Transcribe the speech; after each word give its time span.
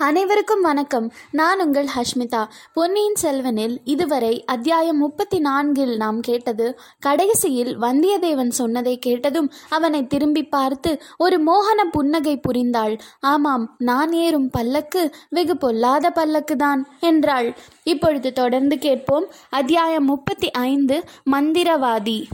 அனைவருக்கும் 0.00 0.60
வணக்கம். 0.60 1.12
நான் 1.30 1.60
உங்கள் 1.60 1.86
ஹஷ்மிதா. 1.96 2.48
பொன்னியின் 2.72 3.14
செல்வனில் 3.22 3.78
இதுவரை 3.84 4.44
அத்தியாயம் 4.44 4.98
முப்பத்தி 4.98 5.38
நான்கில் 5.38 5.96
நாம் 5.96 6.20
கேட்டது 6.20 6.78
கடைசியில் 7.00 7.78
வந்தியத்தேவன் 7.78 8.48
சொன்னதை 8.48 8.98
கேட்டதும் 8.98 9.52
அவனை 9.68 10.06
திரும்பி 10.06 10.44
பார்த்து 10.44 11.02
ஒரு 11.16 11.42
மோகன 11.42 11.90
புன்னகை 11.90 12.40
புரிந்தாள். 12.48 12.98
ஆமாம் 13.20 13.74
நான் 13.78 14.12
ஏறும் 14.12 14.50
பல்லக்கு 14.50 15.14
வெகு 15.28 15.56
பொல்லாத 15.56 16.12
பல்லக்குதான் 16.14 16.82
என்றாள். 17.00 17.56
இப்பொழுது 17.82 18.32
தொடர்ந்து 18.32 18.78
கேட்போம். 18.78 19.26
அத்தியாயம் 19.50 20.04
முப்பத்தி 20.04 20.50
ஐந்து 20.50 21.04
மந்திரவாதி. 21.30 22.24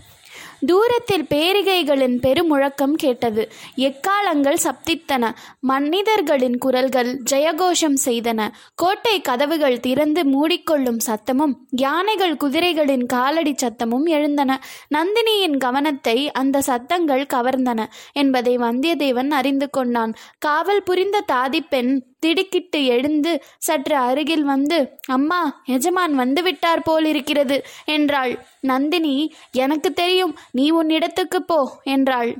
தூரத்தில் 0.66 1.22
பேரிகைகளின் 1.22 2.16
பெருமுழக்கம் 2.20 2.92
கேட்டது. 2.92 3.52
எக்காலங்கள் 3.76 4.56
சப்தித்தன 4.62 5.30
மனிதர்களின் 5.60 6.58
குரல்கள் 6.58 7.22
ஜெயகோஷம் 7.30 7.96
செய்தன. 8.04 8.48
கோட்டை 8.74 9.20
கதவுகள் 9.20 9.80
திறந்து 9.80 10.22
மூடிக்கொள்ளும் 10.22 10.98
சத்தமும் 11.06 11.54
யானைகள் 11.70 12.36
குதிரைகளின் 12.36 13.06
காலடி 13.06 13.54
சத்தமும் 13.62 14.04
எழுந்தன. 14.04 14.62
நந்தினியின் 14.94 15.56
கவனத்தை 15.56 16.30
அந்த 16.30 16.60
சத்தங்கள் 16.60 17.26
கவர்ந்தன 17.34 17.84
என்பதை 18.12 18.56
வந்தியத்தேவன் 18.56 19.30
அறிந்து 19.30 19.70
கொண்டான். 19.70 20.14
காவல் 20.38 20.82
புரிந்த 20.82 21.24
தாதிப்பெண் 21.32 22.00
திடுக்கிட்டு 22.24 22.80
எழுந்து 22.94 23.32
சற்று 23.58 23.96
அருகில் 24.06 24.46
வந்து 24.52 24.78
அம்மா 25.08 25.40
எஜமான் 25.68 26.14
வந்துவிட்டார் 26.18 26.84
போலிருக்கிறது 26.84 27.58
என்றாள். 27.96 28.34
நந்தினி 28.62 29.16
எனக்கு 29.56 29.92
தெரியும் 29.92 30.34
நீ 30.52 30.66
உன் 30.80 30.90
இடத்துக்கு 30.90 31.40
போ 31.42 31.60
என்றாள். 31.94 32.32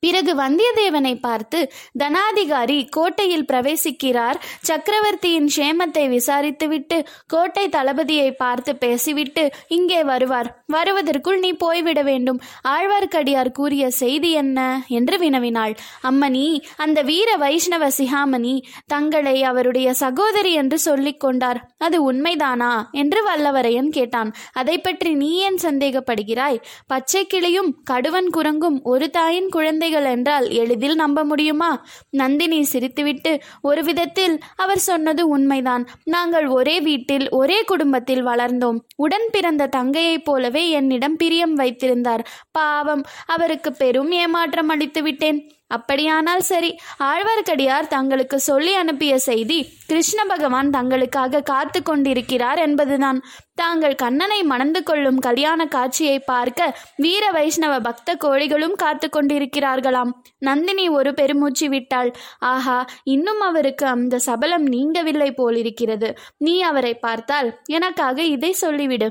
பிறகு 0.00 0.34
வந்தியத்தேவனை 0.34 1.14
பார்த்து 1.20 1.72
தனாதிகாரி 1.98 2.88
கோட்டையில் 2.90 3.44
பிரவேசிக்கிறார். 3.44 4.34
சக்கரவர்த்தியின் 4.60 5.50
க்ஷேமத்தை 5.56 6.20
விசாரித்துவிட்டு 6.20 7.04
கோட்டை 7.26 7.68
தளபதியை 7.68 8.30
பார்த்து 8.30 8.76
பேசிவிட்டு 8.76 9.50
இங்கே 9.68 10.04
வருவார். 10.04 10.62
வருவதற்குள் 10.66 11.38
நீ 11.38 11.52
போய்விட 11.52 12.02
வேண்டும். 12.02 12.40
ஆழ்வார்க்கடியார் 12.68 13.52
கூறிய 13.52 13.90
செய்தி 13.90 14.30
என்ன? 14.30 14.82
என்று 14.88 15.18
வினவினாள். 15.18 15.74
அம்மணி 16.02 16.62
அந்த 16.76 17.02
வீர 17.02 17.36
வைஷ்ணவ 17.36 17.88
சிகாமணி 17.88 18.62
தங்களை 18.86 19.42
அவருடைய 19.42 19.94
சகோதரி 19.94 20.52
என்று 20.52 20.78
சொல்லிக் 20.78 21.20
கொண்டார். 21.20 21.70
அது 21.78 22.12
உண்மைதானா? 22.12 22.90
என்று 22.92 23.24
வல்லவரையன் 23.24 23.88
கேட்டான். 23.88 24.34
அதை 24.52 24.78
பற்றி 24.78 25.14
நீ 25.14 25.36
ஏன் 25.36 25.58
சந்தேகப்படுகிறாய்? 25.62 26.58
பச்சை 26.86 27.26
கிளியும் 27.26 27.82
கடுவன் 27.90 28.28
குரங்கும் 28.36 28.82
ஒரு 28.82 29.10
தாயின் 29.10 29.48
குழந்தை 29.48 29.79
குழந்தைகள் 29.80 30.12
என்றால் 30.12 30.50
எளிதில் 30.50 30.94
நம்ப 30.94 31.24
முடியுமா? 31.24 31.84
நந்தினி 32.10 32.66
சிரித்துவிட்டு 32.72 33.40
ஒரு 33.60 33.84
விதத்தில் 33.84 34.38
அவர் 34.56 34.78
சொன்னது 34.78 35.28
உண்மைதான். 35.28 35.86
நாங்கள் 36.04 36.46
ஒரே 36.46 36.80
வீட்டில் 36.80 37.30
ஒரே 37.30 37.62
குடும்பத்தில் 37.64 38.26
வளர்ந்தோம். 38.26 38.78
உடன் 38.96 39.28
பிறந்த 39.32 39.68
தங்கையைப் 39.76 40.24
போலவே 40.24 40.68
என்னிடம் 40.70 41.16
பிரியம் 41.16 41.54
வைத்திருந்தார். 41.54 42.26
பாவம் 42.50 43.02
அவருக்கு 43.26 43.72
பெரும் 43.72 44.10
ஏமாற்றம் 44.10 44.68
அளித்து 44.68 45.02
விட்டேன் 45.02 45.50
அப்படியானால் 45.70 46.44
சரி. 46.50 46.70
ஆழ்வார்க்கடியார் 47.02 47.88
தங்களுக்கு 47.88 48.38
சொல்லி 48.40 48.72
அனுப்பிய 48.74 49.12
செய்தி 49.28 49.58
கிருஷ்ண 49.86 50.20
பகவான் 50.24 50.70
தங்களுக்காக 50.70 51.42
காத்து 51.42 51.80
கொண்டிருக்கிறார் 51.82 52.58
என்பதுதான். 52.58 53.20
தாங்கள் 53.54 53.94
கண்ணனை 53.94 54.40
மணந்து 54.42 54.82
கொள்ளும் 54.82 55.18
கல்யாண 55.18 55.60
காட்சியை 55.66 56.18
பார்க்க 56.20 56.78
வீர 56.96 57.24
வைஷ்ணவ 57.30 57.74
பக்த 57.80 58.16
கோழிகளும் 58.24 58.76
காத்து 58.82 59.08
கொண்டிருக்கிறார்களாம். 59.08 60.12
நந்தினி 60.38 60.86
ஒரு 60.88 61.12
பெருமூச்சு 61.14 61.68
விட்டாள். 61.68 62.12
ஆஹா 62.52 62.78
இன்னும் 63.04 63.40
அவருக்கு 63.40 63.86
அந்த 63.86 64.18
சபலம் 64.18 64.66
நீங்கவில்லை 64.66 65.30
போலிருக்கிறது. 65.30 66.10
நீ 66.38 66.54
அவரை 66.70 66.94
பார்த்தால் 67.06 67.50
எனக்காக 67.70 68.22
இதை 68.36 68.52
சொல்லிவிடு. 68.60 69.10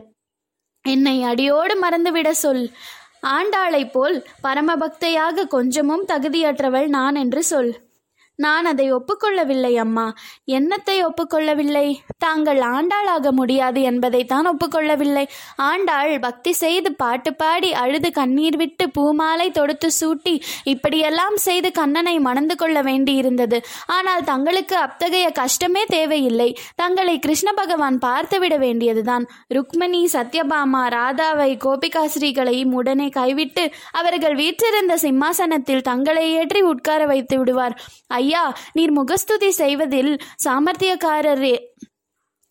என்னை 0.85 1.15
அடியோடு 1.23 1.73
மறந்துவிட 1.79 2.29
சொல். 2.43 2.63
ஆண்டாளைப் 3.27 3.91
போல் 3.91 4.25
பரமபக்தையாக 4.43 5.47
கொஞ்சமும் 5.47 6.05
தகுதியற்றவள் 6.07 6.87
நான் 6.87 7.15
என்று 7.15 7.43
சொல். 7.43 7.88
நான் 8.39 8.65
அதை 8.65 8.93
ஒப்புக்கொள்ளவில்லை 8.93 9.71
அம்மா. 9.75 10.13
என்னத்தை 10.47 10.95
ஒப்புக்கொள்ளவில்லை? 11.07 11.95
தாங்கள் 12.17 12.59
ஆண்டாளாக 12.59 13.31
முடியாது 13.31 13.81
என்பதைத்தான் 13.81 14.47
ஒப்புக்கொள்ளவில்லை. 14.49 15.23
ஆண்டாள் 15.55 16.19
பக்தி 16.19 16.51
செய்து 16.51 16.93
பாட்டு 16.93 17.33
பாடி 17.33 17.73
அழுது 17.73 18.11
கண்ணீர் 18.11 18.57
விட்டு 18.57 18.89
பூமாலை 18.89 19.51
தொடுத்து 19.51 19.89
சூட்டி 19.99 20.41
இப்படியெல்லாம் 20.63 21.37
செய்து 21.37 21.71
கண்ணனை 21.71 22.19
மணந்து 22.19 22.55
கொள்ள 22.55 22.83
வேண்டியிருந்தது. 22.83 23.59
ஆனால் 23.87 24.23
தங்களுக்கு 24.23 24.75
அத்தகைய 24.75 25.29
கஷ்டமே 25.31 25.83
தேவையில்லை. 25.85 26.49
தங்களை 26.75 27.19
கிருஷ்ண 27.19 27.53
பகவான் 27.53 27.99
பார்த்துவிட 28.05 28.57
வேண்டியதுதான். 28.57 29.27
ருக்மணி 29.53 30.01
சத்யபாமா 30.13 30.83
ராதாவை 30.97 31.51
கோபிகாஸ்ரீகளையும் 31.65 32.71
உடனே 32.71 33.09
கைவிட்டு 33.09 33.65
அவர்கள் 33.91 34.35
வீற்றிருந்த 34.35 34.97
சிம்மாசனத்தில் 34.97 35.81
தங்களை 35.81 36.25
ஏற்றி 36.31 36.61
உட்கார 36.61 37.05
வைத்து 37.05 37.37
விடுவார். 37.37 37.77
ஐயா 38.07 38.28
நீர் 38.73 38.91
முகஸ்துதி 38.91 39.51
செய்வதில் 39.51 40.19
சாமர்த்தியக்காரரே. 40.43 41.55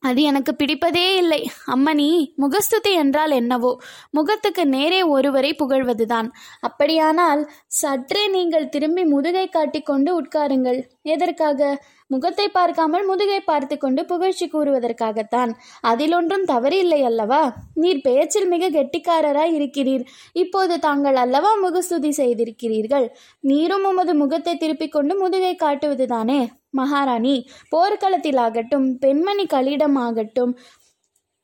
அது 0.03 0.23
எனக்கு 0.23 0.57
பிடிப்பதே 0.59 1.17
இல்லை. 1.17 1.51
அம்மணி 1.67 2.33
முகஸ்துதி 2.35 2.93
என்றால் 2.93 3.31
என்னவோ? 3.31 3.81
முகத்துக்கு 4.11 4.67
நேரே 4.67 5.03
ஒருவரை 5.03 5.57
புகழ்வதுதான். 5.63 6.29
அப்படியானால் 6.61 7.51
சற்றே 7.67 8.29
நீங்கள் 8.29 8.69
திரும்பி 8.69 9.05
முதுகை 9.05 9.49
காட்டிக்கொண்டு 9.49 10.23
உட்காருங்கள். 10.23 10.83
எதற்காக? 11.03 11.77
முகத்தை 12.07 12.49
பார்க்காமல் 12.49 13.07
முதுகை 13.07 13.41
பார்த்து 13.41 13.79
கொண்டு 13.79 14.05
புகழ்ச்சி 14.05 14.47
கூறுவதற்காகத்தான். 14.47 15.51
அதில் 15.81 16.15
ஒன்றும் 16.15 16.45
தவறில்லை 16.45 17.01
அல்லவா? 17.03 17.57
நீர் 17.75 18.01
பேச்சில் 18.01 18.49
மிக 18.49 18.69
கெட்டிக்காரராய் 18.69 19.57
இருக்கிறீர். 19.59 20.05
இப்போது 20.33 20.79
தாங்கள் 20.79 21.15
அல்லவா 21.15 21.55
முகஸ்துதி 21.55 22.11
செய்திருக்கிறீர்கள்? 22.11 23.09
நீரும் 23.41 23.85
உமது 23.85 24.15
முகத்தை 24.15 24.57
திருப்பிக் 24.57 24.93
கொண்டு 24.93 25.17
முதுகை 25.19 25.57
காட்டுவதுதானே? 25.61 26.41
மகாராணி 26.71 27.49
போர்க்களத்தில் 27.69 28.37
ஆகட்டும் 28.37 28.99
பெண்மணி 28.99 29.45
களிடம் 29.45 29.99
ஆகட்டும் 29.99 30.59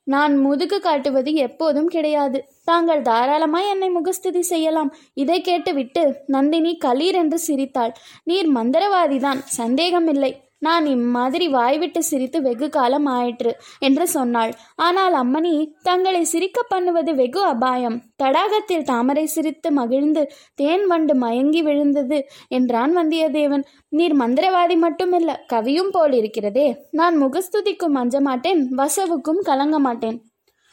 நான் 0.03 0.37
முதுகு 0.37 0.79
காட்டுவது 0.79 1.33
எப்போதும் 1.33 1.87
கிடையாது. 1.87 2.45
தாங்கள் 2.63 3.01
தாராளமாய் 3.01 3.69
என்னை 3.69 3.89
முகஸ்துதி 3.89 4.41
செய்யலாம். 4.41 4.95
இதை 5.13 5.41
கேட்டுவிட்டு 5.41 6.15
நந்தினி 6.25 6.77
களீர் 6.85 7.13
என்று 7.13 7.39
சிரித்தாள். 7.39 7.93
நீர் 8.23 8.51
மந்திரவாதிதான் 8.51 9.41
சந்தேகமில்லை. 9.45 10.44
நான் 10.59 10.85
இம்மாதிரி 10.85 11.47
வாய்விட்டு 11.47 12.03
சிரித்து 12.03 12.41
வெகு 12.41 12.69
காலம் 12.69 13.05
ஆயிற்று 13.05 13.51
என்று 13.79 14.07
சொன்னாள். 14.07 14.51
ஆனால் 14.75 15.13
அம்மணி 15.13 15.53
தங்களை 15.81 16.23
சிரிக்க 16.23 16.61
பண்ணுவது 16.63 17.15
வெகு 17.15 17.43
அபாயம். 17.43 17.97
தடாகத்தில் 18.23 18.83
தாமரை 18.83 19.25
சிரித்து 19.25 19.71
மகிழ்ந்து 19.71 20.31
தேன் 20.55 20.85
வண்டு 20.87 21.15
மயங்கி 21.15 21.61
விழுந்தது 21.61 22.19
என்றான் 22.47 22.97
வந்தியத்தேவன். 22.97 23.65
நீர் 23.87 24.15
மந்திரவாதி 24.19 24.77
மட்டுமில்ல 24.85 25.35
கவியும் 25.53 25.91
போல் 25.91 26.11
இருக்கிறதே. 26.11 26.87
நான் 26.91 27.17
முகஸ்துதிக்கும் 27.23 27.93
அஞ்ச 27.93 28.21
மாட்டேன் 28.21 28.63
வசவுக்கும் 28.77 29.41
கலங்க 29.41 29.79
மாட்டேன். 29.79 30.19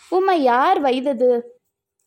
உம்மை 0.08 0.42
யார் 0.42 0.80
வைத்தது? 0.80 1.60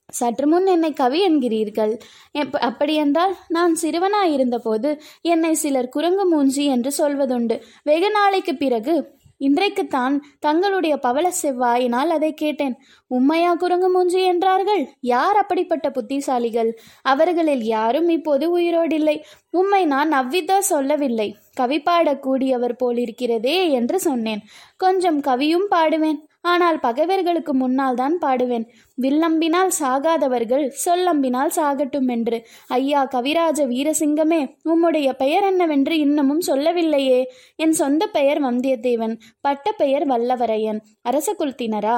சற்று 0.09 0.47
முன் 0.47 0.65
என்னை 0.65 0.93
கவி 0.93 1.19
என்கிறீர்கள். 1.29 1.93
எப் 2.31 2.55
அப்படியென்றால் 2.55 3.35
நான் 3.47 3.75
சிறுவனாயிருந்தபோது 3.81 4.99
என்னை 5.21 5.53
சிலர் 5.53 5.89
குரங்கு 5.89 6.25
மூஞ்சி 6.25 6.65
என்று 6.65 6.91
சொல்வதுண்டு. 6.97 7.61
வெகு 7.83 8.11
நாளைக்கு 8.11 8.55
பிறகு 8.55 9.13
இன்றைக்குத்தான் 9.37 10.21
தங்களுடைய 10.39 10.97
பவள 10.97 11.31
செவ்வாயினால் 11.41 12.07
அதை 12.07 12.33
கேட்டேன். 12.33 12.75
உம்மையா 13.07 13.53
குரங்கு 13.53 13.89
மூஞ்சி 13.89 14.21
என்றார்கள்? 14.23 14.83
யார் 14.99 15.37
அப்படிப்பட்ட 15.37 15.89
புத்திசாலிகள்? 15.89 16.71
அவர்களில் 17.01 17.63
யாரும் 17.63 18.09
இப்போது 18.09 18.59
உயிரோடில்லை. 18.59 19.17
உம்மை 19.49 19.85
நான் 19.85 20.11
அவ்விதா 20.11 20.59
சொல்லவில்லை. 20.59 21.35
கவி 21.53 21.81
பாடக்கூடியவர் 21.89 22.75
போலிருக்கிறதே 22.83 23.69
என்று 23.69 23.99
சொன்னேன். 23.99 24.41
கொஞ்சம் 24.77 25.21
கவியும் 25.21 25.67
பாடுவேன். 25.71 26.21
ஆனால் 26.45 26.79
பகைவர்களுக்கு 26.79 27.53
முன்னால் 27.53 27.95
தான் 27.95 28.15
பாடுவேன். 28.21 28.65
வில்லம்பினால் 29.01 29.71
சாகாதவர்கள் 29.79 30.65
சொல்லம்பினால் 30.85 31.51
சாகட்டும் 31.55 32.09
என்று. 32.09 32.37
ஐயா 32.67 33.01
கவிராஜ 33.05 33.59
வீரசிங்கமே 33.67 34.41
உம்முடைய 34.69 35.09
பெயர் 35.13 35.43
என்னவென்று 35.43 35.97
இன்னமும் 35.97 36.41
சொல்லவில்லையே. 36.41 37.19
என் 37.55 37.71
சொந்த 37.71 38.07
பெயர் 38.07 38.41
வந்தியத்தேவன் 38.43 39.15
பட்ட 39.41 39.71
பெயர் 39.71 40.07
வல்லவரையன். 40.07 40.81
அரச 41.01 41.35
குலத்தினரா? 41.39 41.97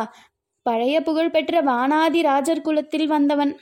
பழைய 0.66 0.96
புகழ்பெற்ற 1.02 1.62
வானாதி 1.62 2.22
ராஜர் 2.22 2.62
குலத்தில் 2.62 3.08
வந்தவன். 3.08 3.54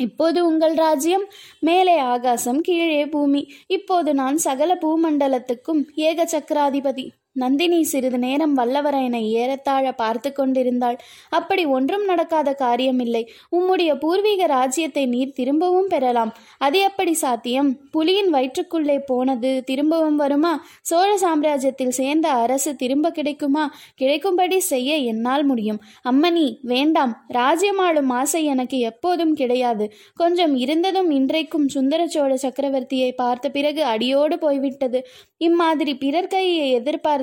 இப்போது 0.00 0.38
உங்கள் 0.46 0.74
ராஜ்யம் 0.74 1.24
மேலே 1.60 1.96
ஆகாசம் 2.12 2.60
கீழே 2.60 3.02
பூமி. 3.06 3.42
இப்போது 3.66 4.10
நான் 4.14 4.36
சகல 4.36 4.74
பூமண்டலத்துக்கும் 4.74 5.82
ஏக 5.94 6.24
சக்கராதிபதி. 6.24 7.04
நந்தினி 7.32 7.82
சிறிது 7.82 8.18
நேரம் 8.18 8.56
வல்லவரையனை 8.56 9.28
ஏறத்தாழ 9.28 9.92
பார்த்து 9.92 10.32
கொண்டிருந்தாள். 10.32 10.98
அப்படி 11.28 11.64
ஒன்றும் 11.64 12.04
நடக்காத 12.04 12.56
காரியமில்லை. 12.58 13.26
உம்முடைய 13.56 13.94
பூர்வீக 13.94 14.46
ராஜ்யத்தை 14.46 15.06
நீர் 15.06 15.32
திரும்பவும் 15.32 15.88
பெறலாம். 15.88 16.34
அது 16.58 16.78
எப்படி 16.78 17.12
சாத்தியம்? 17.12 17.76
புலியின் 17.98 18.30
வயிற்றுக்குள்ளே 18.30 18.98
போனது 19.06 19.62
திரும்பவும் 19.64 20.16
வருமா? 20.16 20.66
சோழ 20.82 21.16
சாம்ராஜ்யத்தில் 21.16 21.88
சேர்ந்த 21.88 22.28
அரசு 22.28 22.76
திரும்ப 22.76 23.10
கிடைக்குமா? 23.10 23.74
கிடைக்கும்படி 23.94 24.60
செய்ய 24.60 24.96
என்னால் 24.96 25.44
முடியும். 25.44 25.80
அம்மணி 26.10 26.58
வேண்டாம். 26.62 27.24
ராஜ்யமாளும் 27.28 28.12
ஆசை 28.12 28.44
எனக்கு 28.44 28.78
எப்போதும் 28.78 29.34
கிடையாது. 29.34 29.92
கொஞ்சம் 30.14 30.56
இருந்ததும் 30.56 31.10
இன்றைக்கும் 31.10 31.68
சுந்தர 31.68 32.06
சோழ 32.06 32.34
சக்கரவர்த்தியை 32.34 33.12
பார்த்த 33.16 33.50
பிறகு 33.50 33.84
அடியோடு 33.84 34.38
போய்விட்டது. 34.38 35.06
இம்மாதிரி 35.36 35.96
பிறர் 35.96 36.26
கையை 36.26 36.70
எதிர்பார்த்து 36.70 37.20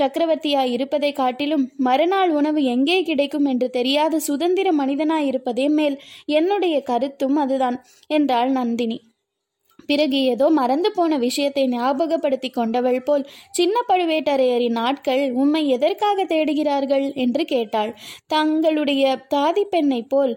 சக்கரவர்த்தியாய் 0.00 0.72
இருப்பதை 0.76 1.10
காட்டிலும் 1.12 1.64
மறுநாள் 1.78 2.32
உணவு 2.32 2.60
எங்கே 2.74 2.98
கிடைக்கும் 3.02 3.44
என்று 3.44 3.68
தெரியாத 3.70 4.20
சுதந்திர 4.20 4.68
மனிதனாய் 4.72 5.28
இருப்பதே 5.30 5.66
மேல் 5.68 5.96
என்னுடைய 6.38 6.76
கருத்தும் 6.82 7.36
அதுதான் 7.36 7.78
என்றாள் 8.10 8.50
நந்தினி. 8.50 8.98
பிறகு 9.88 10.18
ஏதோ 10.24 10.46
மறந்து 10.58 10.90
போன 10.92 11.12
விஷயத்தை 11.18 11.62
ஞாபகப்படுத்தி 11.68 12.48
கொண்டவள் 12.50 13.00
போல் 13.02 13.24
சின்ன 13.50 13.76
பழுவேட்டரையரின் 13.88 14.78
ஆட்கள் 14.78 15.22
உம்மை 15.34 15.62
எதற்காக 15.68 16.24
தேடுகிறார்கள்? 16.24 17.06
என்று 17.14 17.44
கேட்டாள். 17.44 17.92
தங்களுடைய 18.26 19.04
தாதி 19.34 19.64
பெண்ணை 19.64 20.02
போல் 20.04 20.34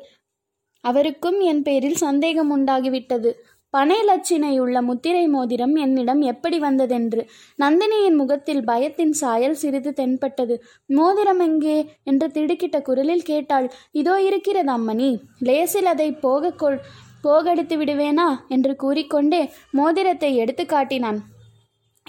அவருக்கும் 0.83 1.37
என் 1.41 1.61
பேரில் 1.61 2.01
சந்தேகம் 2.03 2.51
உண்டாகிவிட்டது. 2.55 3.29
பனை 3.75 3.97
லட்சினையுள்ள 4.07 4.81
முத்திரை 4.81 5.27
மோதிரம் 5.27 5.75
என்னிடம் 5.75 6.21
எப்படி 6.21 6.57
வந்ததென்று. 6.59 7.21
நந்தினியின் 7.59 8.15
முகத்தில் 8.15 8.61
பயத்தின் 8.63 9.11
சாயல் 9.11 9.53
சிறிது 9.53 9.93
தென்பட்டது. 9.93 10.55
மோதிரம் 10.85 11.39
எங்கே? 11.39 11.77
என்று 12.03 12.27
திடுக்கிட்ட 12.27 12.81
குரலில் 12.81 13.23
கேட்டாள். 13.23 13.67
இதோ 13.91 14.21
இருக்கிறது 14.21 14.71
அம்மணி. 14.71 15.09
லேசில் 15.39 15.85
அதை 15.85 16.11
போக 16.11 16.51
கொள் 16.51 16.79
போகடித்து 17.23 17.77
விடுவேனா? 17.77 18.27
என்று 18.47 18.75
கூறிக்கொண்டே 18.75 19.49
மோதிரத்தை 19.71 20.35
எடுத்து 20.35 20.65
காட்டினான். 20.65 21.19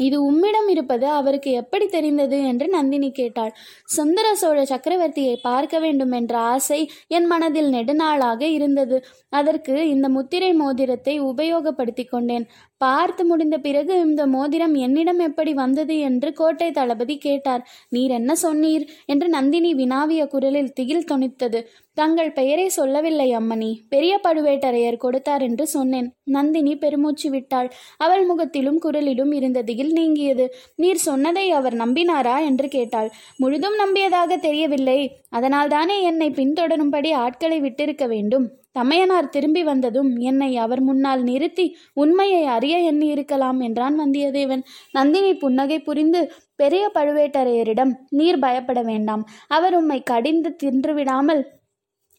இது 0.00 0.16
உம்மிடம் 0.25 0.69
இருப்பது 0.69 1.06
அவருக்கு 1.08 1.50
எப்படி 1.52 1.87
தெரிந்தது 1.87 2.38
என்று 2.44 2.69
நந்தினி 2.69 3.10
கேட்டாள். 3.10 3.52
சுந்தர 3.84 4.34
சோழ 4.34 4.58
சக்கரவர்த்தியை 4.62 5.37
பார்க்க 5.43 5.78
வேண்டும் 5.78 6.12
என்ற 6.12 6.38
ஆசை 6.38 6.81
என் 7.08 7.25
மனதில் 7.25 7.70
நெடுநாளாக 7.72 8.43
இருந்தது. 8.43 8.98
அதற்கு 9.28 9.88
இந்த 9.88 10.08
முத்திரை 10.08 10.52
மோதிரத்தை 10.52 11.20
உபயோகப்படுத்தி 11.20 12.04
கொண்டேன். 12.04 12.46
பார்த்து 12.78 13.25
முடிந்த 13.25 13.58
பிறகு 13.58 14.00
இந்த 14.00 14.26
மோதிரம் 14.26 14.75
என்னிடம் 14.75 15.19
எப்படி 15.19 15.55
வந்தது 15.55 15.99
என்று 15.99 16.32
கோட்டை 16.32 16.70
தளபதி 16.70 17.19
கேட்டார். 17.19 17.69
நீர் 17.88 18.11
என்ன 18.11 18.34
சொன்னீர்? 18.43 18.88
என்று 19.06 19.28
நந்தினி 19.28 19.75
வினாவிய 19.75 20.26
குரலில் 20.26 20.73
திகில் 20.73 21.05
தொனித்தது. 21.11 21.62
தங்கள் 21.94 22.32
பெயரை 22.32 22.69
சொல்லவில்லை 22.69 23.37
அம்மணி. 23.37 23.78
பெரிய 23.88 24.20
பழுவேட்டரையர் 24.23 24.96
கொடுத்தார் 24.96 25.43
என்று 25.43 25.67
சொன்னேன். 25.67 26.12
நந்தினி 26.25 26.76
பெருமூச்சு 26.76 27.31
விட்டாள். 27.31 27.73
அவள் 27.96 28.25
முகத்திலும் 28.25 28.81
குரலிலும் 28.82 29.34
இருந்த 29.34 29.62
திகில் 29.62 29.93
நீங்கியது. 29.93 30.55
நீர் 30.76 30.96
சொன்னதை 30.96 31.50
அவர் 31.50 31.75
நம்பினாரா? 31.75 32.44
என்று 32.44 32.69
கேட்டாள். 32.69 33.11
முழுதும் 33.37 33.75
நம்பியதாக 33.79 34.38
தெரியவில்லை. 34.38 35.17
அதனால்தானே 35.32 36.02
என்னை 36.02 36.31
பின்தொடரும்படி 36.31 37.12
ஆட்களை 37.12 37.61
விட்டிருக்க 37.61 38.08
வேண்டும். 38.08 38.52
தமையனார் 38.78 39.32
திரும்பி 39.34 39.62
வந்ததும் 39.64 40.11
என்னை 40.28 40.50
அவர் 40.64 40.82
முன்னால் 40.82 41.23
நிறுத்தி 41.23 41.67
உண்மையை 41.94 42.43
அறிய 42.56 42.76
எண்ணி 42.90 43.06
இருக்கலாம் 43.06 43.61
என்றான் 43.61 43.96
வந்தியத்தேவன். 44.00 44.62
நந்தினி 44.93 45.32
புன்னகை 45.37 45.78
புரிந்து 45.81 46.20
பெரிய 46.56 46.84
பழுவேட்டரையரிடம் 46.94 47.93
நீர் 48.11 48.38
பயப்பட 48.38 48.81
வேண்டாம். 48.82 49.23
அவர் 49.49 49.75
உம்மை 49.75 50.00
கடிந்து 50.02 50.50
தின்றுவிடாமல் 50.62 51.43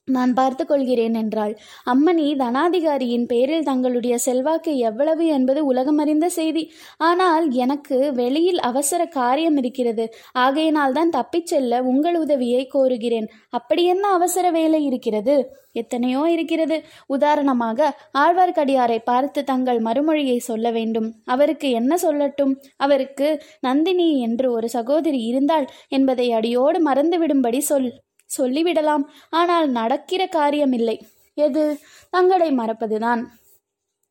நான் 0.07 0.33
பார்த்து 0.33 0.65
கொள்கிறேன் 0.65 1.13
என்றாள். 1.13 1.53
அம்மணி 1.85 2.27
தனாதிகாரியின் 2.35 3.25
பேரில் 3.25 3.63
தங்களுடைய 3.63 4.17
செல்வாக்கு 4.17 4.77
எவ்வளவு 4.77 5.25
என்பது 5.27 5.61
உலகமறிந்த 5.73 6.25
செய்தி. 6.25 6.63
ஆனால் 6.97 7.51
எனக்கு 7.55 7.97
வெளியில் 8.13 8.59
அவசர 8.59 9.05
காரியம் 9.05 9.57
இருக்கிறது. 9.57 10.05
ஆகையினால் 10.31 10.93
தான் 10.93 11.09
தப்பிச் 11.09 11.45
செல்ல 11.45 11.81
உங்கள் 11.83 12.15
உதவியை 12.15 12.63
கோருகிறேன். 12.75 13.27
அப்படி 13.49 13.83
என்ன 13.85 14.07
அவசர 14.07 14.51
வேலை 14.51 14.83
இருக்கிறது? 14.83 15.37
எத்தனையோ 15.73 16.21
இருக்கிறது. 16.29 16.77
உதாரணமாக 17.07 17.89
ஆழ்வார்க்கடியாரை 18.13 18.99
பார்த்து 19.03 19.43
தங்கள் 19.43 19.79
மறுமொழியை 19.79 20.37
சொல்ல 20.37 20.71
வேண்டும். 20.71 21.09
அவருக்கு 21.25 21.69
என்ன 21.71 21.95
சொல்லட்டும்? 22.03 22.55
அவருக்கு 22.77 23.29
நந்தினி 23.59 24.09
என்று 24.19 24.51
ஒரு 24.51 24.69
சகோதரி 24.69 25.21
இருந்தாள் 25.23 25.67
என்பதை 25.89 26.31
அடியோடு 26.31 26.79
மறந்துவிடும்படி 26.91 27.57
சொல். 27.57 27.89
சொல்லிவிடலாம். 28.37 29.03
ஆனால் 29.29 29.69
நடக்கிற 29.69 30.29
காரியமில்லை. 30.35 30.99
எது? 31.33 31.79
தங்களை 32.09 32.51
மறப்பதுதான். 32.51 33.23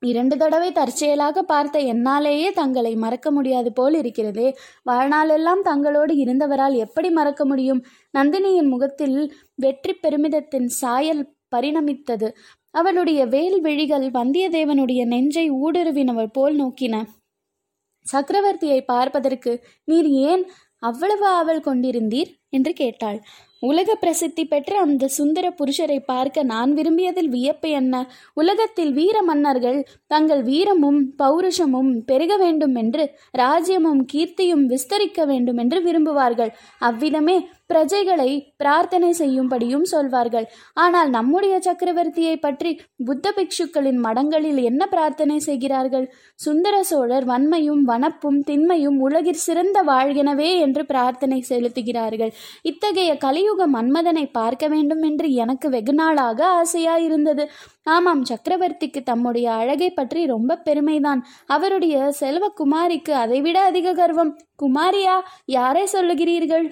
இரண்டு 0.03 0.37
தடவை 0.37 0.73
தற்செயலாக 0.73 1.43
பார்த்த 1.43 1.79
என்னாலேயே 1.79 2.53
தங்களை 2.53 2.97
மறக்க 2.97 3.31
முடியாது 3.31 3.73
போல் 3.73 3.95
இருக்கிறதே. 3.95 4.59
வாழ்நாளெல்லாம் 4.87 5.63
தங்களோடு 5.65 6.13
இருந்தவரால் 6.15 6.75
எப்படி 6.77 7.11
மறக்க 7.11 7.45
முடியும்? 7.45 7.85
நந்தினியின் 8.19 8.69
முகத்தில் 8.69 9.35
வெற்றி 9.55 9.95
பெருமிதத்தின் 9.95 10.67
சாயல் 10.67 11.35
பரிணமித்தது. 11.57 12.31
அவளுடைய 12.71 13.27
வேல் 13.27 13.61
விழிகள் 13.61 14.11
வந்தியத்தேவனுடைய 14.11 15.07
நெஞ்சை 15.07 15.51
ஊடுருவினவள் 15.51 16.33
போல் 16.33 16.57
நோக்கின. 16.61 17.05
சக்கரவர்த்தியை 18.13 18.81
பார்ப்பதற்கு 18.85 19.65
நீர் 19.85 20.09
ஏன் 20.09 20.45
அவ்வளவு 20.79 21.27
ஆவல் 21.27 21.61
கொண்டிருந்தீர்? 21.61 22.31
என்று 22.49 22.73
கேட்டாள். 22.73 23.23
உலக 23.63 23.95
பிரசித்தி 23.95 24.45
பெற்ற 24.45 24.79
அந்த 24.79 25.09
சுந்தர 25.09 25.47
புருஷரை 25.51 25.99
பார்க்க 26.07 26.43
நான் 26.43 26.73
விரும்பியதில் 26.75 27.29
வியப்பு 27.29 27.69
என்ன? 27.71 27.95
உலகத்தில் 28.35 28.93
வீர 28.93 29.23
மன்னர்கள் 29.23 29.79
தங்கள் 30.07 30.43
வீரமும் 30.43 31.01
பௌருஷமும் 31.19 31.91
பெருக 32.07 32.37
வேண்டும் 32.37 32.75
என்று 32.75 33.05
ராஜ்யமும் 33.39 34.03
கீர்த்தியும் 34.13 34.65
விஸ்தரிக்க 34.67 35.27
வேண்டும் 35.27 35.57
என்று 35.57 35.81
விரும்புவார்கள். 35.81 36.53
அவ்விதமே 36.79 37.37
பிரஜைகளை 37.71 38.31
பிரார்த்தனை 38.57 39.11
செய்யும்படியும் 39.19 39.87
சொல்வார்கள். 39.93 40.47
ஆனால் 40.75 41.11
நம்முடைய 41.11 41.55
சக்கரவர்த்தியை 41.59 42.37
பற்றி 42.37 42.71
புத்த 43.05 43.33
பிக்ஷுக்களின் 43.37 44.01
மடங்களில் 44.07 44.61
என்ன 44.63 44.83
பிரார்த்தனை 44.87 45.39
செய்கிறார்கள்? 45.39 46.07
சுந்தர 46.35 46.77
சோழர் 46.83 47.25
வன்மையும் 47.25 47.83
வனப்பும் 47.85 48.41
திண்மையும் 48.41 48.99
உலகிற் 49.09 49.45
சிறந்த 49.47 49.83
வாழ்கெனவே 49.83 50.51
என்று 50.59 50.85
பிரார்த்தனை 50.85 51.41
செலுத்துகிறார்கள். 51.49 52.33
இத்தகைய 52.63 53.13
கலியுக 53.27 53.67
மன்மதனை 53.67 54.25
பார்க்க 54.31 54.65
வேண்டும் 54.69 55.03
என்று 55.03 55.29
எனக்கு 55.45 55.69
வெகு 55.69 55.93
நாளாக 55.93 56.41
ஆசையாயிருந்தது. 56.61 57.47
ஆமாம் 57.97 58.25
சக்கரவர்த்திக்கு 58.25 59.01
தம்முடைய 59.03 59.47
அழகை 59.53 59.91
பற்றி 59.91 60.23
ரொம்ப 60.27 60.61
பெருமைதான். 60.65 61.21
அவருடைய 61.47 62.11
செல்வ 62.23 62.45
குமாரிக்கு 62.61 63.13
அதைவிட 63.25 63.59
அதிக 63.65 63.93
கர்வம். 63.93 64.35
குமாரியா 64.63 65.15
யாரை 65.59 65.87
சொல்லுகிறீர்கள்? 65.93 66.67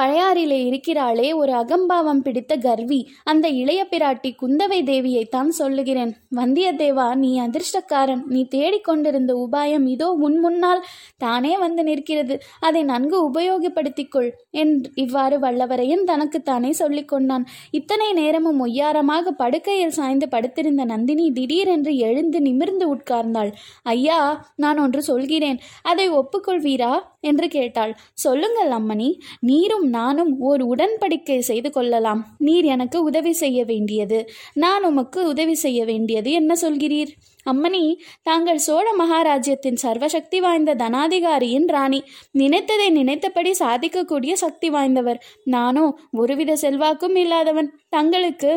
பழையாறிலே 0.00 0.58
இருக்கிறாளே 0.68 1.34
ஒரு 1.34 1.52
அகம்பாவம் 1.52 2.22
பிடித்த 2.22 2.56
கர்வி. 2.56 2.98
அந்த 3.24 3.48
இளைய 3.48 3.86
பிராட்டி 3.90 4.30
குந்தவை 4.42 4.78
தேவியைத்தான் 4.90 5.48
சொல்லுகிறேன். 5.48 6.12
வந்தியத்தேவா 6.36 7.14
நீ 7.14 7.40
அதிர்ஷ்டக்காரன். 7.40 8.22
நீ 8.26 8.46
தேடிக்கொண்டிருந்த 8.50 9.32
உபாயம் 9.44 9.86
இதோ 9.86 10.10
உன் 10.10 10.38
முன்னால் 10.38 10.84
தானே 11.16 11.58
வந்து 11.58 11.82
நிற்கிறது. 11.82 12.40
அதை 12.60 12.82
நன்கு 12.82 13.30
உபயோகப்படுத்திக்கொள் 13.30 14.30
என்று 14.50 14.90
இவ்வாறு 14.94 15.38
வல்லவரையன் 15.38 16.04
தனக்குத்தானே 16.04 16.74
சொல்லிக்கொண்டான் 16.78 17.46
இத்தனை 17.70 18.12
நேரமும் 18.12 18.66
ஒய்யாரமாக 18.66 19.30
படுக்கையில் 19.36 19.96
சாய்ந்து 20.00 20.28
படுத்திருந்த 20.28 20.84
நந்தினி 20.84 21.32
திடீரென்று 21.32 21.96
எழுந்து 21.96 22.40
நிமிர்ந்து 22.40 22.94
உட்கார்ந்தாள். 22.94 23.52
ஐயா 23.82 24.20
நான் 24.56 24.78
ஒன்று 24.78 25.02
சொல்கிறேன். 25.02 25.60
அதை 25.82 26.10
ஒப்புக்கொள்வீரா? 26.10 26.92
என்று 27.24 27.48
கேட்டாள். 27.48 27.92
சொல்லுங்கள் 28.14 28.70
அம்மணி 28.70 29.08
நீரும் 29.40 29.86
நானும் 29.88 30.32
ஓர் 30.40 30.62
உடன்படிக்கை 30.66 31.38
செய்து 31.38 31.70
கொள்ளலாம். 31.70 32.22
நீர் 32.38 32.64
எனக்கு 32.64 32.98
உதவி 33.02 33.32
செய்ய 33.32 33.64
வேண்டியது. 33.64 34.18
நான் 34.54 34.84
உமக்கு 34.84 35.20
உதவி 35.28 35.54
செய்ய 35.54 35.80
வேண்டியது. 35.84 36.30
என்ன 36.30 36.54
சொல்கிறீர்? 36.62 37.12
அம்மணி 37.52 37.84
தாங்கள் 38.22 38.58
சோழ 38.58 38.86
மகாராஜ்யத்தின் 38.98 39.80
சர்வசக்தி 39.82 40.38
வாய்ந்த 40.40 40.74
தனாதிகாரியின் 40.74 41.66
ராணி. 41.66 42.00
நினைத்ததை 42.38 42.88
நினைத்தபடி 42.90 43.52
சாதிக்கக்கூடிய 43.58 44.32
சக்தி 44.32 44.70
வாய்ந்தவர். 44.70 45.20
நானோ 45.44 45.84
ஒருவித 46.12 46.56
செல்வாக்கும் 46.56 47.16
இல்லாதவன். 47.16 47.70
தங்களுக்கு 47.88 48.52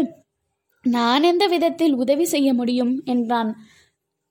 நான் 0.85 1.23
எந்த 1.23 1.45
விதத்தில் 1.47 1.95
உதவி 1.95 2.25
செய்ய 2.25 2.49
முடியும்? 2.53 2.93
என்றான். 3.05 3.51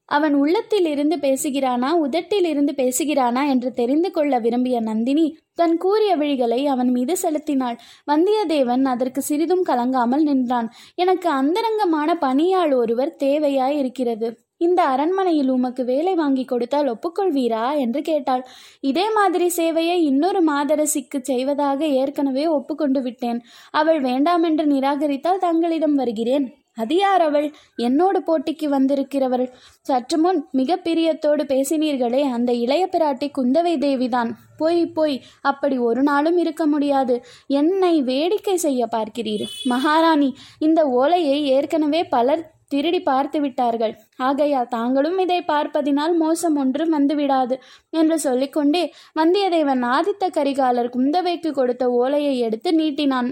அவன் 0.08 0.34
உள்ளத்தில் 0.34 0.86
இருந்து 0.86 1.16
பேசுகிறானா 1.16 1.90
உதட்டிலிருந்து 2.04 2.72
பேசுகிறானா 2.76 3.48
என்று 3.48 3.72
தெரிந்து 3.72 4.10
கொள்ள 4.10 4.38
விரும்பிய 4.38 4.80
நந்தினி 4.80 5.26
தன் 5.54 5.76
கூறிய 5.76 6.16
விழிகளை 6.16 6.64
அவன் 6.64 6.90
மீது 6.90 7.16
செலுத்தினாள். 7.16 7.76
வந்தியத்தேவன் 8.10 8.84
அதற்கு 8.84 9.22
சிறிதும் 9.22 9.64
கலங்காமல் 9.64 10.22
நின்றான். 10.22 10.68
எனக்கு 10.94 11.28
அந்தரங்கமான 11.30 12.18
பணியாள் 12.18 12.72
ஒருவர் 12.72 13.16
தேவையாய் 13.16 13.78
இருக்கிறது 13.78 14.44
இந்த 14.58 14.84
அரண்மனையில் 14.84 15.50
உமக்கு 15.50 15.84
வேலை 15.84 16.14
வாங்கி 16.14 16.44
கொடுத்தால் 16.44 16.86
ஒப்புக்கொள்வீரா 16.86 17.78
என்று 17.78 18.02
கேட்டாள். 18.02 18.44
இதே 18.80 19.10
மாதிரி 19.10 19.50
சேவையை 19.56 19.96
இன்னொரு 20.02 20.40
மாதரசிக்கு 20.44 21.20
செய்வதாக 21.22 21.86
ஏற்கனவே 21.86 22.46
ஒப்புக்கொண்டு 22.46 23.02
விட்டேன். 23.02 23.42
அவள் 23.70 24.00
வேண்டாமென்று 24.02 24.64
நிராகரித்தால் 24.66 25.38
தங்களிடம் 25.38 25.94
வருகிறேன். 25.94 26.46
அது 26.76 26.96
யார் 26.96 27.22
அவள் 27.22 27.48
என்னோடு 27.76 28.18
போட்டிக்கு 28.26 28.66
வந்திருக்கிறவள். 28.68 29.46
சற்று 29.82 30.18
முன் 30.18 30.40
மிக 30.50 30.80
பிரியத்தோடு 30.84 31.44
பேசினீர்களே 31.52 32.22
அந்த 32.36 32.52
இளைய 32.64 32.84
பிராட்டி 32.92 33.28
குந்தவை 33.38 33.74
தேவிதான். 33.86 34.32
போய் 34.56 34.82
போய் 34.86 35.16
அப்படி 35.42 35.78
ஒரு 35.88 36.02
நாளும் 36.02 36.38
இருக்க 36.38 36.66
முடியாது. 36.66 37.16
என்னை 37.60 37.94
வேடிக்கை 38.02 38.56
செய்ய 38.56 38.82
பார்க்கிறீர். 38.96 39.46
மகாராணி 39.64 40.30
இந்த 40.58 40.82
ஓலையை 41.00 41.38
ஏற்கனவே 41.46 42.02
பலர் 42.04 42.44
திருடி 42.68 43.00
பார்த்து 43.00 43.38
விட்டார்கள். 43.40 43.92
ஆகையால் 44.16 44.68
தாங்களும் 44.68 45.18
இதை 45.18 45.40
பார்ப்பதினால் 45.48 46.14
மோசம் 46.16 46.56
ஒன்றும் 46.56 46.94
வந்துவிடாது 46.96 47.56
என்று 47.90 48.16
சொல்லிக்கொண்டே 48.18 48.82
வந்தியத்தேவன் 49.20 49.84
ஆதித்த 49.96 50.30
கரிகாலர் 50.38 50.94
குந்தவைக்கு 50.96 51.50
கொடுத்த 51.50 51.86
ஓலையை 52.00 52.34
எடுத்து 52.38 52.72
நீட்டினான். 52.78 53.28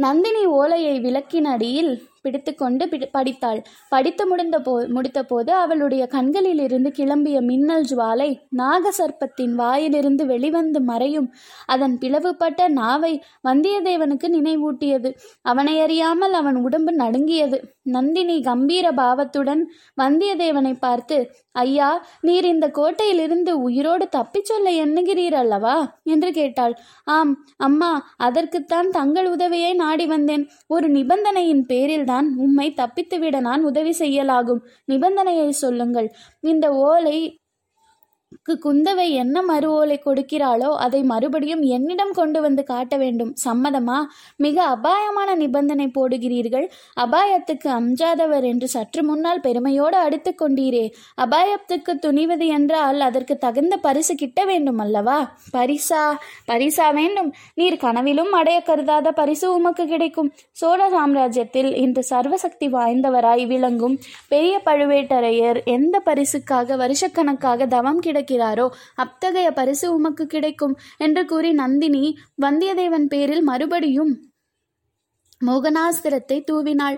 நந்தினி 0.00 0.42
ஓலையை 0.52 0.94
விளக்கின் 1.00 1.44
அடியில் 1.44 1.92
பிடித்துக்கொண்டு 2.22 2.88
பிடி 2.88 3.06
படித்தாள். 3.06 3.62
படித்து 3.88 4.26
முடிந்த 4.26 4.60
போ 4.60 4.74
முடித்தபோது 4.86 5.50
அவளுடைய 5.50 6.06
கண்களில் 6.06 6.58
இருந்து 6.58 6.92
கிளம்பிய 6.96 7.40
மின்னல் 7.40 7.84
ஜுவாலை 7.90 8.30
நாகசர்ப்பத்தின் 8.56 9.54
வாயிலிருந்து 9.54 10.26
வெளிவந்து 10.26 10.80
மறையும். 10.80 11.28
அதன் 11.66 11.98
பிளவுபட்ட 12.00 12.68
நாவை 12.68 13.22
வந்தியத்தேவனுக்கு 13.48 14.28
நினைவூட்டியது. 14.28 15.12
அவனை 15.42 15.80
அறியாமல் 15.80 16.32
அவன் 16.32 16.56
உடம்பு 16.56 16.92
நடுங்கியது. 16.92 17.60
நந்தினி 17.82 18.42
கம்பீர 18.42 18.92
பாவத்துடன் 18.92 19.62
வந்தியத்தேவனை 20.02 20.74
பார்த்து 20.80 21.16
ஐயா 21.52 22.06
நீர் 22.20 22.44
இந்த 22.44 22.66
கோட்டையிலிருந்து 22.68 23.50
உயிரோடு 23.50 24.08
தப்பிச் 24.08 24.44
சொல்ல 24.44 24.70
எண்ணுகிறீர் 24.84 25.34
அல்லவா? 25.34 25.98
என்று 26.04 26.32
கேட்டாள். 26.32 26.74
ஆம் 27.04 27.32
அம்மா 27.56 28.14
அதற்குத்தான் 28.16 28.90
தங்கள் 28.90 29.26
உதவியை 29.26 29.72
நாடி 29.74 30.06
வந்தேன். 30.06 30.48
ஒரு 30.66 30.88
நிபந்தனையின் 30.88 31.66
பேரில் 31.66 32.08
தான் 32.10 32.28
உம்மை 32.36 32.68
தப்பித்துவிட 32.76 33.40
நான் 33.40 33.64
உதவி 33.64 33.92
செய்யலாகும். 33.98 34.62
நிபந்தனையை 34.88 35.48
சொல்லுங்கள். 35.64 36.08
இந்த 36.52 36.66
ஓலை 36.86 37.16
குந்தவை 38.48 39.10
என்ன 39.10 39.42
மறு 39.42 39.70
ஓலை 39.70 40.00
கொடுக்கிறாளோ 40.04 40.74
அதை 40.76 41.02
மறுபடியும் 41.02 41.62
என்னிடம் 41.62 42.12
கொண்டு 42.12 42.40
வந்து 42.40 42.64
காட்ட 42.64 42.96
வேண்டும். 42.96 43.34
சம்மதமா? 43.44 43.98
மிக 44.36 44.62
அபாயமான 44.62 45.34
நிபந்தனை 45.34 45.90
போடுகிறீர்கள். 45.98 46.66
அபாயத்துக்கு 47.00 47.68
அஞ்சாதவர் 47.68 48.42
என்று 48.42 48.68
சற்று 48.68 49.04
முன்னால் 49.04 49.40
பெருமையோடு 49.40 49.96
அடித்து 49.96 50.34
கொண்டீரே. 50.34 50.90
அபாயத்துக்கு 51.16 51.94
துணிவது 52.06 52.46
என்றால் 52.46 53.00
அதற்கு 53.00 53.38
தகுந்த 53.38 53.76
பரிசு 53.76 54.14
கிட்ட 54.14 54.44
வேண்டும் 54.44 54.78
அல்லவா? 54.78 55.34
பரிசா? 55.56 56.16
பரிசா 56.52 56.94
வேண்டும். 56.94 57.34
நீர் 57.54 57.76
கனவிலும் 57.76 58.32
அடைய 58.32 58.62
கருதாத 58.66 59.10
பரிசு 59.10 59.54
உமக்கு 59.54 59.86
கிடைக்கும். 59.86 60.32
சோழ 60.52 60.90
சாம்ராஜ்யத்தில் 60.90 61.76
இன்று 61.76 62.04
சர்வசக்தி 62.10 62.68
வாய்ந்தவராய் 62.68 63.46
விளங்கும் 63.46 63.98
பெரிய 64.28 64.62
பழுவேட்டரையர் 64.64 65.64
எந்த 65.64 66.02
பரிசுக்காக 66.04 66.76
வருஷக்கணக்காக 66.76 67.66
தவம் 67.66 67.98
கிடக்கிறாரோ 68.30 68.66
அத்தகைய 68.94 69.50
பரிசு 69.50 69.86
உமக்கு 69.94 70.26
கிடைக்கும் 70.26 70.74
என்று 70.98 71.24
கூறி 71.24 71.52
நந்தினி 71.52 72.04
வந்தியத்தேவன் 72.42 73.06
பேரில் 73.06 73.42
மறுபடியும் 73.42 74.12
மோகனாஸ்திரத்தை 75.46 76.38
தூவினாள். 76.50 76.96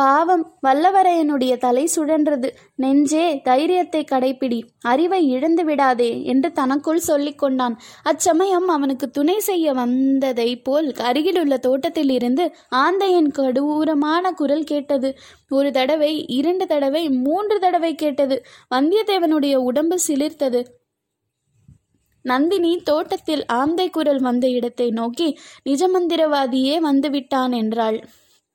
பாவம் 0.00 0.44
வல்லவரையனுடைய 0.66 1.52
தலை 1.56 1.84
சுழன்றது. 1.96 2.48
நெஞ்சே 2.74 3.24
தைரியத்தை 3.44 4.04
கடைப்பிடி 4.04 4.58
அறிவை 4.82 5.20
இழந்து 5.28 5.64
விடாதே 5.64 6.10
என்று 6.24 6.48
தனக்குள் 6.52 6.98
சொல்லிக் 6.98 7.38
கொண்டான். 7.38 7.74
அச்சமயம் 8.02 8.68
அவனுக்கு 8.68 9.06
துணை 9.10 9.36
செய்ய 9.38 9.72
வந்ததை 9.72 10.50
போல் 10.58 10.88
அருகிலுள்ள 11.00 11.56
தோட்டத்தில் 11.56 12.10
இருந்து 12.10 12.44
ஆந்தையின் 12.76 13.30
கடூரமான 13.38 14.32
குரல் 14.32 14.64
கேட்டது. 14.64 15.10
ஒரு 15.48 15.70
தடவை 15.72 16.12
இரண்டு 16.30 16.66
தடவை 16.66 17.04
மூன்று 17.18 17.58
தடவை 17.58 17.92
கேட்டது. 17.94 18.38
வந்தியத்தேவனுடைய 18.74 19.56
உடம்பு 19.68 19.98
சிலிர்த்தது. 20.08 20.62
நந்தினி 22.24 22.72
தோட்டத்தில் 22.84 23.44
ஆந்தை 23.46 23.88
குரல் 23.90 24.20
வந்த 24.20 24.46
இடத்தை 24.48 24.88
நோக்கி 24.90 25.28
நிஜமந்திரவாதியே 25.68 26.76
வந்துவிட்டான் 26.86 27.52
என்றாள். 27.56 27.98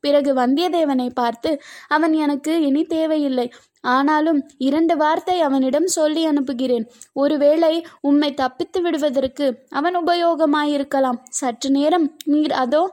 பிறகு 0.05 0.31
வந்தியத்தேவனை 0.39 1.07
பார்த்து 1.21 1.51
அவன் 1.95 2.13
எனக்கு 2.25 2.53
இனி 2.67 2.83
தேவையில்லை. 2.95 3.47
ஆனாலும் 3.93 4.39
இரண்டு 4.67 4.95
வார்த்தை 4.97 5.37
அவனிடம் 5.47 5.87
சொல்லி 5.97 6.21
அனுப்புகிறேன். 6.25 6.85
ஒருவேளை 7.23 7.73
உம்மை 8.01 8.29
தப்பித்து 8.33 8.81
விடுவதற்கு 8.81 9.47
அவன் 9.69 9.97
உபயோகமாயிருக்கலாம். 10.01 11.21
சற்று 11.39 11.71
நேரம் 11.77 12.07
நீர் 12.33 12.55
அதோ 12.63 12.83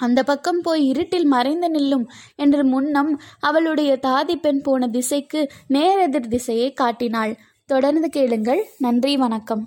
அந்த 0.00 0.20
பக்கம் 0.22 0.60
போய் 0.62 0.82
இருட்டில் 0.90 1.28
மறைந்து 1.34 1.68
நில்லும் 1.70 2.06
என்று 2.36 2.62
முன்னம் 2.64 3.12
அவளுடைய 3.40 3.92
தாதி 4.06 4.36
பெண் 4.36 4.62
போன 4.62 4.88
திசைக்கு 4.88 5.42
நேரெதிர் 5.76 6.32
திசையை 6.34 6.68
காட்டினாள். 6.82 7.34
தொடர்ந்து 7.70 8.08
கேளுங்கள். 8.16 8.62
நன்றி 8.78 9.14
வணக்கம். 9.16 9.64